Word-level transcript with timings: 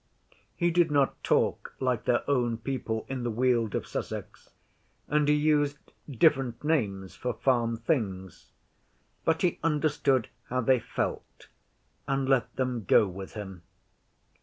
He 0.55 0.71
did 0.71 0.89
not 0.89 1.23
talk 1.23 1.75
like 1.79 2.05
their 2.05 2.27
own 2.27 2.57
people 2.57 3.05
in 3.07 3.21
the 3.21 3.29
Weald 3.29 3.75
of 3.75 3.85
Sussex, 3.85 4.49
and 5.07 5.27
he 5.27 5.35
used 5.35 5.77
different 6.09 6.63
names 6.63 7.13
for 7.15 7.35
farm 7.35 7.77
things, 7.77 8.49
but 9.25 9.43
he 9.43 9.59
understood 9.63 10.29
how 10.45 10.61
they 10.61 10.79
felt, 10.79 11.49
and 12.07 12.27
let 12.27 12.55
them 12.55 12.83
go 12.85 13.07
with 13.07 13.33
him. 13.35 13.61